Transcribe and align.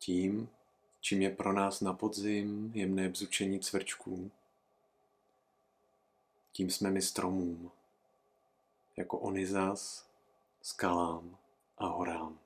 tím, 0.00 0.48
čím 1.00 1.22
je 1.22 1.30
pro 1.30 1.52
nás 1.52 1.80
na 1.80 1.92
podzim 1.92 2.72
jemné 2.74 3.08
bzučení 3.08 3.60
cvrčků, 3.60 4.30
tím 6.52 6.70
jsme 6.70 6.90
my 6.90 7.02
stromům, 7.02 7.70
jako 8.96 9.18
oni 9.18 9.46
zas 9.46 10.08
skalám 10.62 11.38
a 11.78 11.86
horám. 11.86 12.38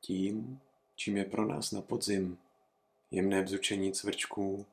Tím, 0.00 0.60
čím 0.96 1.16
je 1.16 1.24
pro 1.24 1.46
nás 1.46 1.72
na 1.72 1.82
podzim 1.82 2.38
jemné 3.10 3.42
bzučení 3.42 3.92
cvrčků, 3.92 4.66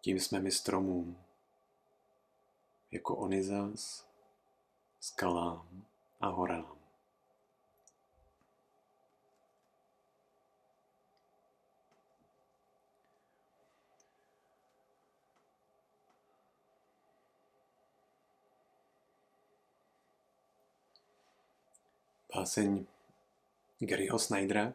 tím 0.00 0.20
jsme 0.20 0.40
my 0.40 0.50
stromům, 0.50 1.18
jako 2.90 3.16
oni 3.16 3.42
zas 3.42 4.11
skalám 5.02 5.84
a 6.20 6.26
horám. 6.28 6.78
Báseň 22.34 22.86
Garyho 23.80 24.18
Snydera, 24.18 24.72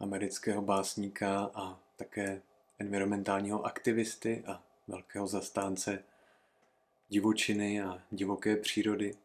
amerického 0.00 0.62
básníka 0.62 1.50
a 1.54 1.78
také 1.96 2.42
environmentálního 2.78 3.64
aktivisty 3.64 4.44
a 4.46 4.62
velkého 4.88 5.26
zastánce 5.26 6.04
divočiny 7.10 7.82
a 7.82 8.02
divoké 8.10 8.56
přírody, 8.56 9.16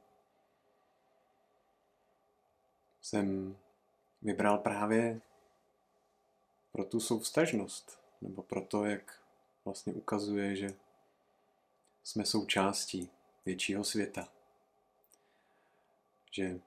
jsem 3.02 3.58
vybral 4.22 4.58
právě 4.58 5.22
pro 6.72 6.86
tu 6.86 7.00
souvstažnost, 7.00 8.00
nebo 8.22 8.44
pro 8.44 8.62
to, 8.62 8.86
jak 8.86 9.22
vlastně 9.66 9.94
ukazuje, 9.94 10.56
že 10.56 10.74
jsme 12.04 12.26
součástí 12.26 13.10
většího 13.46 13.84
světa. 13.84 14.28
Že 16.32 16.60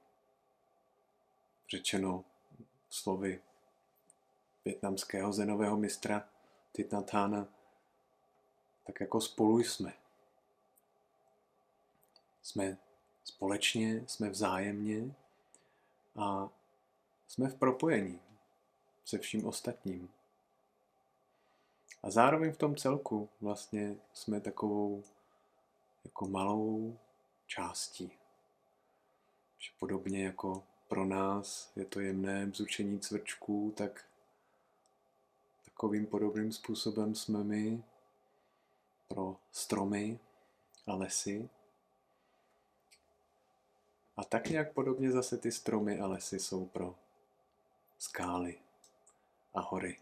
řečeno 1.68 2.24
slovy 2.90 3.40
větnamského 4.64 5.32
zenového 5.32 5.76
mistra 5.76 6.28
Titnatána, 6.72 7.48
tak 8.86 9.00
jako 9.00 9.20
spolu 9.20 9.58
jsme. 9.58 9.97
Jsme 12.48 12.78
společně, 13.24 14.04
jsme 14.06 14.30
vzájemně 14.30 15.14
a 16.16 16.48
jsme 17.26 17.48
v 17.48 17.54
propojení 17.54 18.20
se 19.04 19.18
vším 19.18 19.46
ostatním. 19.46 20.08
A 22.02 22.10
zároveň 22.10 22.52
v 22.52 22.56
tom 22.56 22.76
celku 22.76 23.28
vlastně 23.40 23.96
jsme 24.12 24.40
takovou 24.40 25.04
jako 26.04 26.28
malou 26.28 26.98
částí. 27.46 28.12
Že 29.58 29.70
podobně 29.78 30.24
jako 30.24 30.62
pro 30.88 31.04
nás 31.04 31.72
je 31.76 31.84
to 31.84 32.00
jemné 32.00 32.46
bzučení 32.46 33.00
cvrčků, 33.00 33.74
tak 33.76 34.04
takovým 35.64 36.06
podobným 36.06 36.52
způsobem 36.52 37.14
jsme 37.14 37.44
my 37.44 37.82
pro 39.08 39.36
stromy 39.52 40.18
a 40.86 40.94
lesy. 40.94 41.48
A 44.18 44.24
tak 44.24 44.48
nějak 44.48 44.72
podobně 44.72 45.12
zase 45.12 45.38
ty 45.38 45.52
stromy 45.52 46.00
a 46.00 46.06
lesy 46.06 46.38
jsou 46.38 46.66
pro 46.66 46.94
skály 47.98 48.58
a 49.54 49.60
hory. 49.60 49.96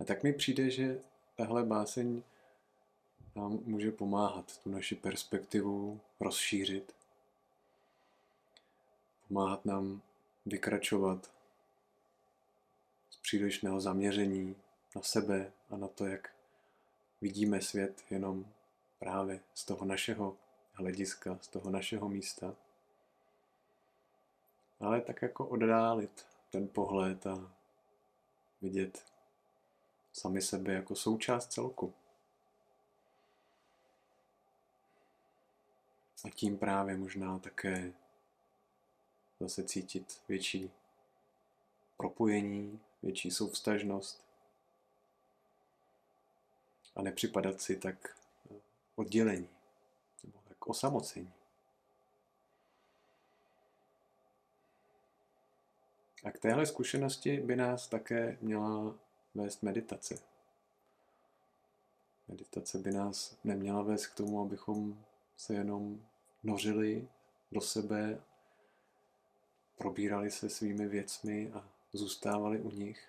A 0.00 0.04
tak 0.04 0.22
mi 0.22 0.32
přijde, 0.32 0.70
že 0.70 1.00
tahle 1.36 1.64
báseň 1.64 2.22
nám 3.34 3.58
může 3.64 3.92
pomáhat 3.92 4.58
tu 4.58 4.70
naši 4.70 4.94
perspektivu 4.94 6.00
rozšířit, 6.20 6.94
pomáhat 9.28 9.64
nám 9.64 10.02
vykračovat 10.46 11.30
z 13.10 13.16
přílišného 13.16 13.80
zaměření 13.80 14.56
na 14.96 15.02
sebe 15.02 15.52
a 15.70 15.76
na 15.76 15.88
to, 15.88 16.06
jak 16.06 16.32
vidíme 17.20 17.60
svět 17.60 18.04
jenom 18.10 18.55
právě 18.98 19.40
z 19.54 19.64
toho 19.64 19.84
našeho 19.84 20.36
hlediska, 20.72 21.38
z 21.40 21.48
toho 21.48 21.70
našeho 21.70 22.08
místa. 22.08 22.54
Ale 24.80 25.00
tak 25.00 25.22
jako 25.22 25.46
oddálit 25.46 26.26
ten 26.50 26.68
pohled 26.68 27.26
a 27.26 27.52
vidět 28.62 29.04
sami 30.12 30.42
sebe 30.42 30.72
jako 30.72 30.94
součást 30.96 31.46
celku. 31.46 31.94
A 36.24 36.30
tím 36.30 36.58
právě 36.58 36.96
možná 36.96 37.38
také 37.38 37.92
zase 39.40 39.64
cítit 39.64 40.22
větší 40.28 40.70
propojení, 41.96 42.80
větší 43.02 43.30
souvstažnost 43.30 44.24
a 46.96 47.02
nepřipadat 47.02 47.60
si 47.60 47.76
tak 47.76 48.16
oddělení 48.96 49.48
nebo 50.24 50.38
tak 50.48 50.66
osamocení. 50.66 51.32
A 56.24 56.30
k 56.30 56.38
téhle 56.38 56.66
zkušenosti 56.66 57.40
by 57.40 57.56
nás 57.56 57.88
také 57.88 58.38
měla 58.40 58.94
vést 59.34 59.62
meditace. 59.62 60.18
Meditace 62.28 62.78
by 62.78 62.92
nás 62.92 63.36
neměla 63.44 63.82
vést 63.82 64.06
k 64.06 64.14
tomu, 64.14 64.40
abychom 64.40 65.04
se 65.36 65.54
jenom 65.54 66.06
nořili 66.42 67.08
do 67.52 67.60
sebe, 67.60 68.20
probírali 69.78 70.30
se 70.30 70.48
svými 70.48 70.88
věcmi 70.88 71.52
a 71.52 71.68
zůstávali 71.92 72.60
u 72.60 72.70
nich. 72.70 73.08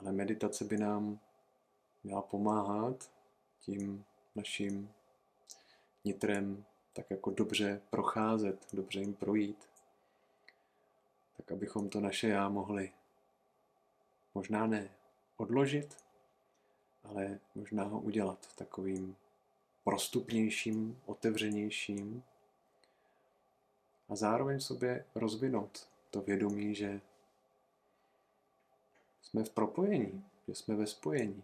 Ale 0.00 0.12
meditace 0.12 0.64
by 0.64 0.76
nám 0.76 1.20
měla 2.04 2.22
pomáhat 2.22 3.10
tím 3.60 4.04
naším 4.38 4.94
nitrem 6.04 6.64
tak 6.92 7.10
jako 7.10 7.30
dobře 7.30 7.80
procházet, 7.90 8.66
dobře 8.72 9.00
jim 9.00 9.14
projít, 9.14 9.68
tak 11.36 11.52
abychom 11.52 11.88
to 11.88 12.00
naše 12.00 12.28
já 12.28 12.48
mohli 12.48 12.92
možná 14.34 14.66
ne 14.66 14.90
odložit, 15.36 15.96
ale 17.04 17.40
možná 17.54 17.84
ho 17.84 18.00
udělat 18.00 18.54
takovým 18.54 19.16
prostupnějším, 19.84 21.00
otevřenějším 21.06 22.22
a 24.08 24.16
zároveň 24.16 24.60
sobě 24.60 25.04
rozvinout 25.14 25.88
to 26.10 26.22
vědomí, 26.22 26.74
že 26.74 27.00
jsme 29.22 29.44
v 29.44 29.50
propojení, 29.50 30.24
že 30.48 30.54
jsme 30.54 30.76
ve 30.76 30.86
spojení 30.86 31.42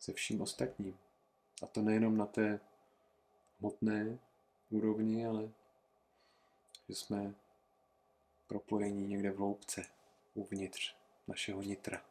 se 0.00 0.12
vším 0.12 0.40
ostatním. 0.40 0.98
A 1.62 1.66
to 1.66 1.82
nejenom 1.82 2.16
na 2.16 2.26
té 2.26 2.60
hmotné 3.60 4.18
úrovni, 4.70 5.26
ale 5.26 5.48
že 6.88 6.94
jsme 6.94 7.34
propojení 8.46 9.06
někde 9.06 9.30
v 9.30 9.40
loupce, 9.40 9.86
uvnitř 10.34 10.94
našeho 11.28 11.62
nitra. 11.62 12.02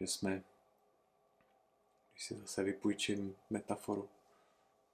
Že 0.00 0.06
jsme 0.06 0.42
když 2.20 2.26
si 2.26 2.38
zase 2.38 2.62
vypůjčím 2.62 3.36
metaforu 3.50 4.08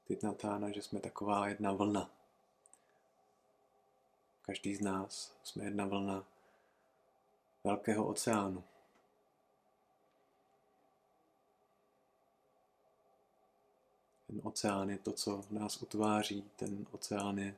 Titnatána, 0.07 0.71
že 0.71 0.83
jsme 0.83 1.01
taková 1.01 1.49
jedna 1.49 1.73
vlna. 1.73 2.11
Každý 4.43 4.75
z 4.75 4.81
nás 4.81 5.37
jsme 5.43 5.65
jedna 5.65 5.87
vlna 5.87 6.25
velkého 7.65 8.07
oceánu. 8.07 8.65
Ten 14.37 14.49
oceán 14.49 14.91
je 14.91 14.99
to, 14.99 15.13
co 15.13 15.45
nás 15.51 15.83
utváří, 15.83 16.51
ten 16.57 16.87
oceán 16.91 17.39
je 17.39 17.57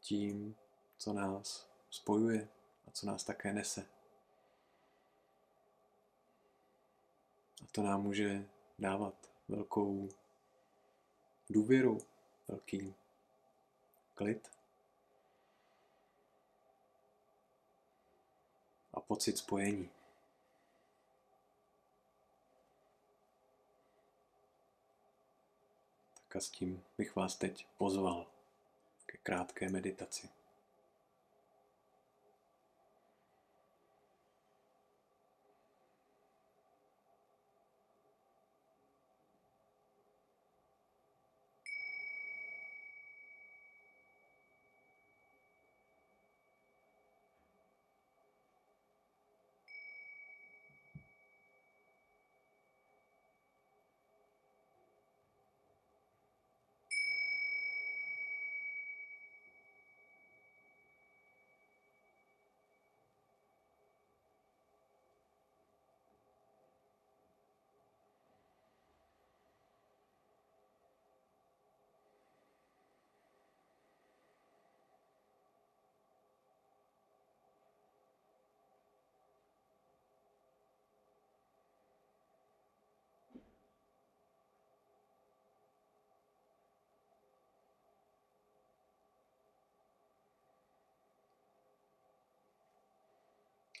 tím, 0.00 0.56
co 0.98 1.12
nás 1.12 1.66
spojuje 1.90 2.48
a 2.88 2.90
co 2.90 3.06
nás 3.06 3.24
také 3.24 3.52
nese. 3.52 3.86
A 7.62 7.66
to 7.72 7.82
nám 7.82 8.02
může 8.02 8.48
dávat 8.78 9.14
velkou 9.48 10.08
důvěru, 11.50 11.98
velký 12.48 12.94
klid 14.14 14.50
a 18.94 19.00
pocit 19.00 19.38
spojení. 19.38 19.90
Tak 26.32 26.36
a 26.36 26.40
s 26.40 26.50
tím 26.50 26.82
bych 26.98 27.16
vás 27.16 27.36
teď 27.36 27.66
pozval 27.78 28.26
ke 29.06 29.18
krátké 29.22 29.68
meditaci. 29.68 30.28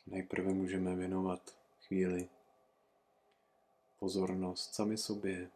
Nejprve 0.06 0.52
můžeme 0.52 0.94
věnovat 0.94 1.56
chvíli 1.86 2.28
pozornost 3.98 4.74
sami 4.74 4.98
sobě. 4.98 5.50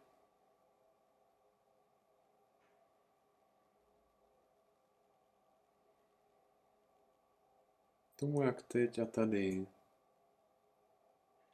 Tomu, 8.15 8.41
jak 8.41 8.61
teď 8.61 8.99
a 8.99 9.05
tady 9.05 9.67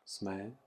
jsme 0.05 0.57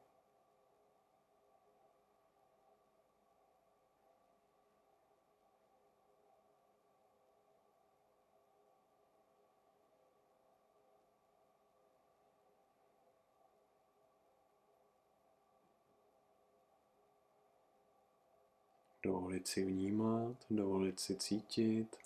dovolit 19.36 19.48
si 19.48 19.64
vnímat, 19.64 20.36
dovolit 20.50 21.00
si 21.00 21.16
cítit 21.16 21.96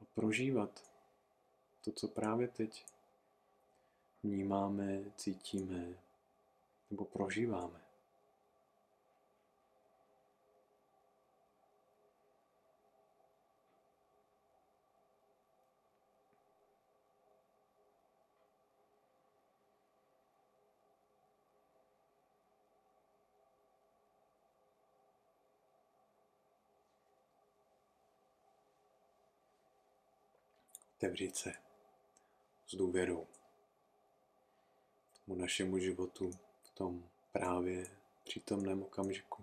a 0.00 0.04
prožívat 0.14 0.82
to, 1.84 1.92
co 1.92 2.08
právě 2.08 2.48
teď 2.48 2.86
vnímáme, 4.22 5.04
cítíme 5.16 5.94
nebo 6.90 7.04
prožíváme. 7.04 7.85
Otevřít 30.96 31.36
se 31.36 31.52
s 32.66 32.74
důvěrou 32.74 33.26
tomu 35.24 35.38
našemu 35.40 35.78
životu 35.78 36.30
v 36.62 36.70
tom 36.70 37.08
právě 37.32 37.86
přítomném 38.24 38.82
okamžiku. 38.82 39.42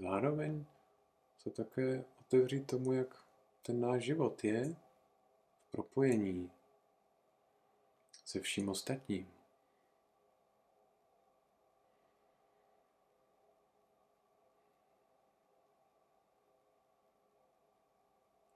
Zároveň 0.00 0.64
se 1.38 1.50
také 1.50 2.04
otevřít 2.20 2.66
tomu, 2.66 2.92
jak 2.92 3.24
ten 3.62 3.80
náš 3.80 4.04
život 4.04 4.44
je 4.44 4.76
v 5.60 5.70
propojení 5.70 6.50
se 8.30 8.40
vším 8.40 8.68
ostatním. 8.68 9.32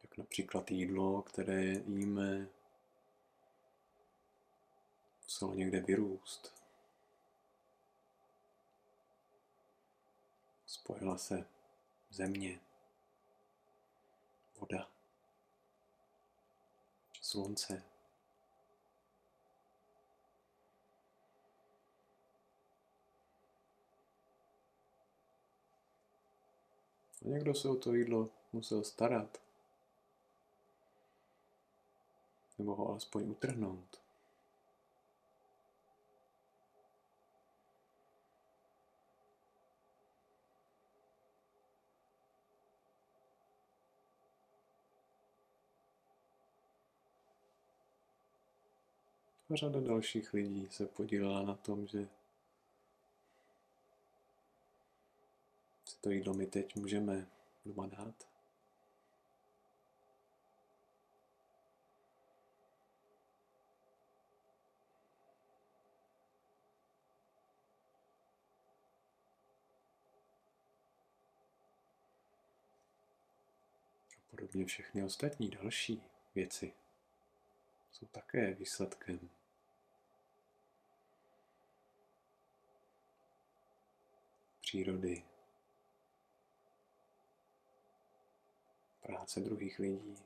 Jak 0.03 0.19
například 0.19 0.71
jídlo, 0.71 1.23
které 1.23 1.65
jíme, 1.73 2.49
muselo 5.25 5.55
někde 5.55 5.81
vyrůst. 5.81 6.63
Spojila 10.85 11.19
se 11.19 11.47
země, 12.11 12.61
voda, 14.61 14.91
slunce. 17.21 17.83
A 27.25 27.29
někdo 27.29 27.55
se 27.55 27.69
o 27.69 27.76
to 27.76 27.95
jídlo 27.95 28.31
musel 28.53 28.85
starat. 28.85 29.41
Nebo 32.59 32.75
ho 32.75 32.88
alespoň 32.88 33.31
utrhnout. 33.31 34.03
Řada 49.56 49.80
dalších 49.80 50.32
lidí 50.32 50.68
se 50.70 50.87
podílela 50.87 51.42
na 51.42 51.54
tom, 51.54 51.87
že 51.87 52.08
si 55.84 55.96
to 56.00 56.11
jídlo 56.11 56.34
my 56.34 56.46
teď 56.46 56.76
můžeme 56.76 57.26
doma 57.64 57.87
dát. 57.87 58.28
Podobně 74.30 74.64
všechny 74.64 75.04
ostatní 75.04 75.50
další 75.50 76.02
věci 76.34 76.73
jsou 77.92 78.06
také 78.06 78.54
výsledkem 78.54 79.30
přírody, 84.75 85.23
práce 89.02 89.40
druhých 89.40 89.78
lidí. 89.78 90.16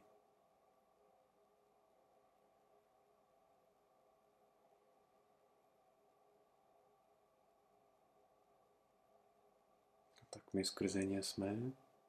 A 10.23 10.27
tak 10.31 10.43
my 10.53 10.65
skrze 10.65 11.05
ně 11.05 11.23
jsme 11.23 11.57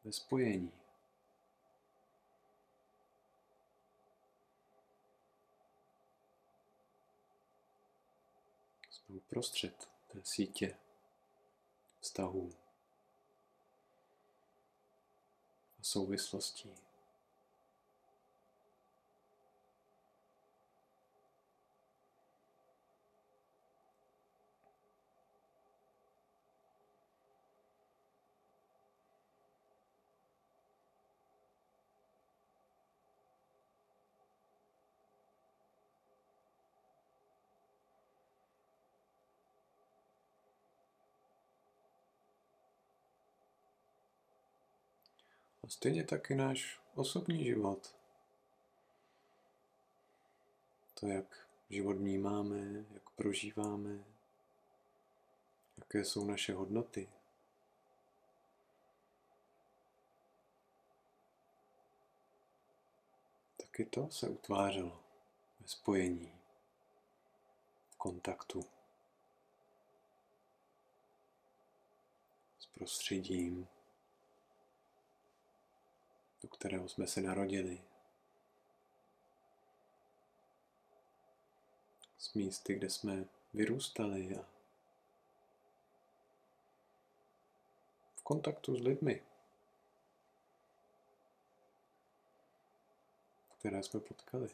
ve 0.03 0.11
spojení. 0.11 0.71
Jsme 8.91 9.15
uprostřed 9.15 9.89
té 10.11 10.21
sítě 10.23 10.77
vztahů 11.99 12.53
a 15.79 15.83
souvislostí. 15.83 16.88
Stejně 45.69 46.03
taky 46.03 46.35
náš 46.35 46.79
osobní 46.95 47.45
život. 47.45 47.95
To, 50.93 51.07
jak 51.07 51.47
život 51.69 51.97
vnímáme, 51.97 52.85
jak 52.93 53.09
prožíváme, 53.09 54.05
jaké 55.77 56.05
jsou 56.05 56.25
naše 56.25 56.53
hodnoty. 56.53 57.09
Taky 63.57 63.85
to 63.85 64.11
se 64.11 64.29
utvářelo 64.29 65.03
ve 65.59 65.67
spojení, 65.67 66.33
v 67.89 67.95
kontaktu 67.97 68.65
s 72.59 72.65
prostředím, 72.65 73.67
kterého 76.59 76.89
jsme 76.89 77.07
se 77.07 77.21
narodili. 77.21 77.81
S 82.17 82.33
místy, 82.33 82.75
kde 82.75 82.89
jsme 82.89 83.25
vyrůstali 83.53 84.37
a 84.37 84.45
v 88.15 88.23
kontaktu 88.23 88.75
s 88.75 88.79
lidmi, 88.79 89.23
které 93.59 93.83
jsme 93.83 93.99
potkali. 93.99 94.49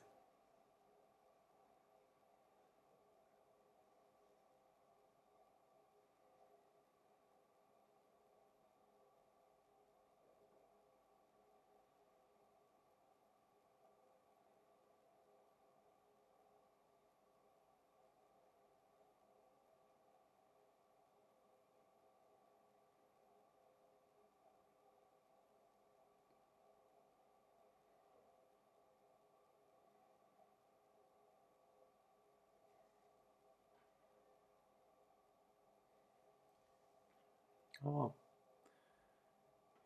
No, 37.86 38.15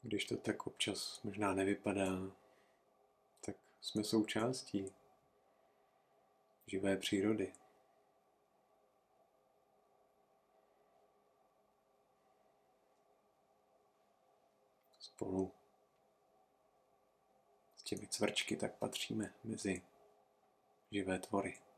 když 0.02 0.26
to 0.26 0.38
tak 0.38 0.68
občas 0.68 1.24
možná 1.24 1.54
nevypadá, 1.54 2.32
tak 3.46 3.56
jsme 3.82 4.04
součástí 4.04 4.94
živé 6.68 6.98
přírody. 6.98 7.54
Spolu 15.00 15.52
s 17.78 17.84
těmi 17.84 18.08
cvrčky 18.08 18.58
tak 18.58 18.76
patříme 18.76 19.34
mezi 19.44 19.82
živé 20.92 21.20
tvory. 21.20 21.69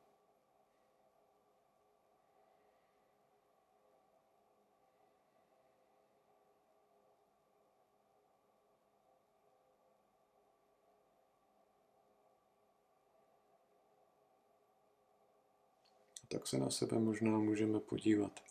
Tak 16.32 16.48
se 16.48 16.58
na 16.58 16.70
sebe 16.70 17.00
možná 17.00 17.38
můžeme 17.38 17.80
podívat 17.80 18.44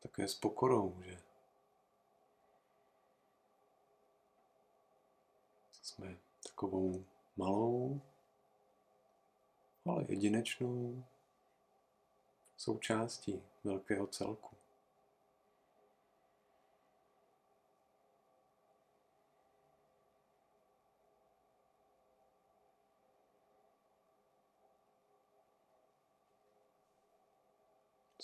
také 0.00 0.28
s 0.28 0.34
pokorou, 0.34 1.02
že 1.04 1.18
jsme 5.82 6.16
takovou 6.48 7.04
malou, 7.36 8.00
ale 9.86 10.04
jedinečnou 10.08 11.04
součástí 12.56 13.42
velkého 13.64 14.06
celku. 14.06 14.59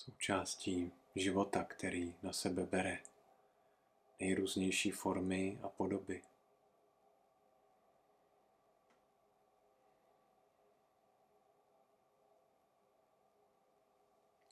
Součástí 0.06 0.92
života, 1.16 1.64
který 1.64 2.14
na 2.22 2.32
sebe 2.32 2.66
bere 2.66 2.98
nejrůznější 4.20 4.90
formy 4.90 5.58
a 5.62 5.68
podoby. 5.68 6.22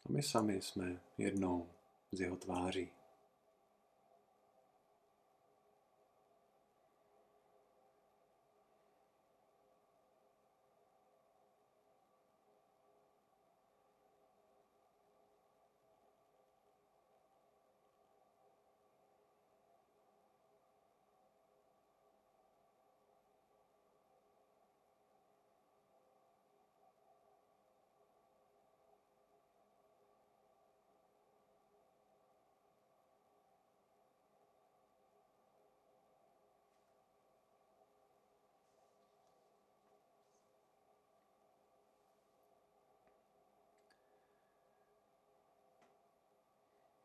A 0.06 0.12
my 0.12 0.22
sami 0.22 0.62
jsme 0.62 1.00
jednou 1.18 1.70
z 2.12 2.20
jeho 2.20 2.36
tváří. 2.36 2.90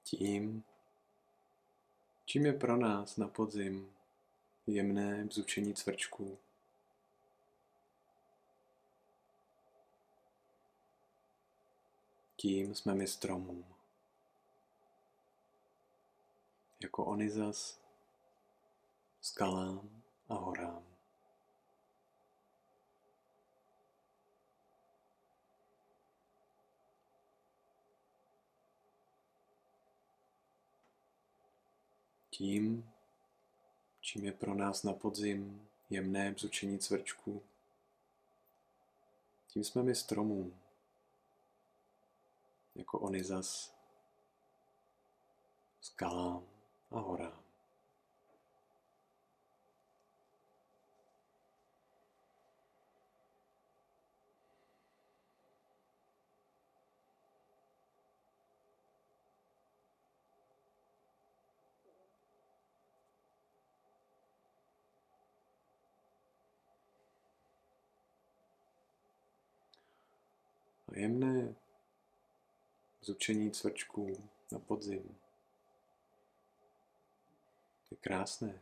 Tím, 0.09 0.63
čím 2.25 2.45
je 2.45 2.53
pro 2.53 2.77
nás 2.77 3.17
na 3.17 3.27
podzim 3.27 3.93
jemné 4.67 5.25
bzučení 5.25 5.73
cvrčků. 5.73 6.37
tím 12.35 12.75
jsme 12.75 12.95
my 12.95 13.07
stromům. 13.07 13.65
Jako 16.79 17.05
oni 17.05 17.29
zas 17.29 17.79
skalám 19.21 20.03
a 20.29 20.33
horám. 20.33 20.88
Tím, 32.29 32.91
čím 34.01 34.25
je 34.25 34.31
pro 34.31 34.55
nás 34.55 34.83
na 34.83 34.93
podzim 34.93 35.67
jemné 35.89 36.31
bzučení 36.31 36.79
cvrčků, 36.79 37.43
tím 39.47 39.63
jsme 39.63 39.83
my 39.83 39.95
stromům, 39.95 40.59
jako 42.75 42.99
oni 42.99 43.23
zas 43.23 43.75
skalám 45.81 46.45
a 46.91 46.99
horám. 46.99 47.48
Jemné 70.99 71.55
zučení 73.01 73.51
cvrčků 73.51 74.29
na 74.51 74.59
podzim. 74.59 75.17
Je 77.91 77.97
krásné. 77.97 78.61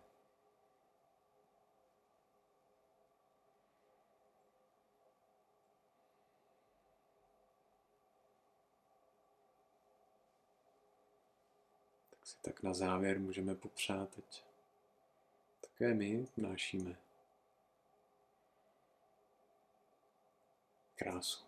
Tak 12.09 12.25
si 12.25 12.37
tak 12.41 12.63
na 12.63 12.73
závěr 12.73 13.19
můžeme 13.19 13.55
popřát 13.55 14.09
teď. 14.09 14.43
Také 15.61 15.93
my 15.93 16.27
vnášíme 16.37 16.97
krásu. 20.95 21.46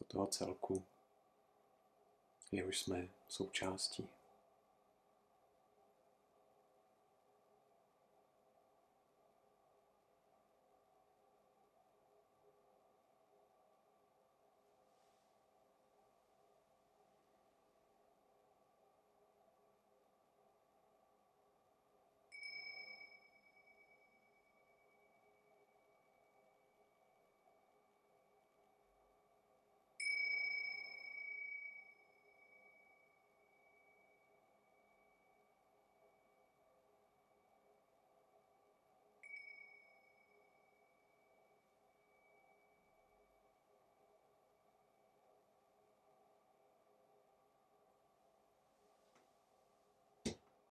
Do 0.00 0.06
toho 0.06 0.26
celku, 0.26 0.84
jehož 2.52 2.78
jsme 2.78 3.08
součástí. 3.28 4.08